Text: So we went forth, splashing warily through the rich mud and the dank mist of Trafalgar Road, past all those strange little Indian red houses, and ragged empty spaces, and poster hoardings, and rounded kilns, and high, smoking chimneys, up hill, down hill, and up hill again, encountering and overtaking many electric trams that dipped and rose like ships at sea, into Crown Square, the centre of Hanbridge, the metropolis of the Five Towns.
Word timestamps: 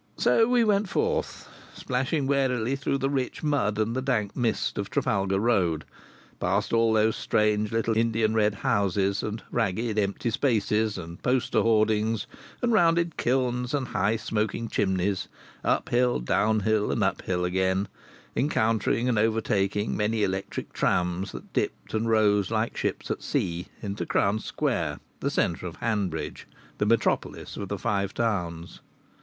So 0.17 0.47
we 0.47 0.63
went 0.63 0.89
forth, 0.89 1.47
splashing 1.75 2.25
warily 2.25 2.75
through 2.75 2.97
the 2.97 3.07
rich 3.11 3.43
mud 3.43 3.77
and 3.77 3.95
the 3.95 4.01
dank 4.01 4.35
mist 4.35 4.79
of 4.79 4.89
Trafalgar 4.89 5.39
Road, 5.39 5.85
past 6.39 6.73
all 6.73 6.91
those 6.93 7.15
strange 7.15 7.71
little 7.71 7.95
Indian 7.95 8.33
red 8.33 8.55
houses, 8.55 9.21
and 9.21 9.43
ragged 9.51 9.99
empty 9.99 10.31
spaces, 10.31 10.97
and 10.97 11.21
poster 11.21 11.61
hoardings, 11.61 12.25
and 12.63 12.73
rounded 12.73 13.15
kilns, 13.15 13.75
and 13.75 13.89
high, 13.89 14.15
smoking 14.15 14.69
chimneys, 14.69 15.27
up 15.63 15.89
hill, 15.89 16.19
down 16.19 16.61
hill, 16.61 16.91
and 16.91 17.03
up 17.03 17.21
hill 17.21 17.45
again, 17.45 17.87
encountering 18.35 19.07
and 19.07 19.19
overtaking 19.19 19.95
many 19.95 20.23
electric 20.23 20.73
trams 20.73 21.31
that 21.31 21.53
dipped 21.53 21.93
and 21.93 22.09
rose 22.09 22.49
like 22.49 22.75
ships 22.75 23.11
at 23.11 23.21
sea, 23.21 23.67
into 23.83 24.07
Crown 24.07 24.39
Square, 24.39 24.99
the 25.19 25.29
centre 25.29 25.67
of 25.67 25.75
Hanbridge, 25.75 26.47
the 26.79 26.87
metropolis 26.87 27.55
of 27.55 27.67
the 27.69 27.77
Five 27.77 28.15
Towns. 28.15 28.81